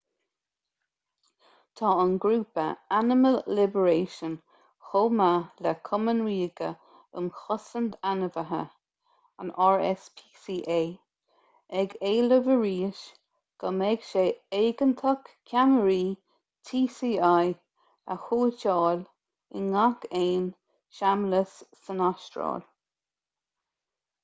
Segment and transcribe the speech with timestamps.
[1.79, 2.63] tá an grúpa
[2.99, 4.31] animal liberation
[4.91, 6.69] chomh maith le cumann ríoga
[7.21, 8.63] um chosaint ainmhithe
[9.67, 10.79] rspca
[11.83, 13.03] ag éileamh arís
[13.65, 14.25] go mbeidh sé
[14.61, 16.03] éigeantach ceamaraí
[16.71, 16.83] tci
[17.31, 19.07] a shuiteáil
[19.61, 20.51] i ngach aon
[21.01, 21.57] seamlas
[21.87, 22.69] san astráil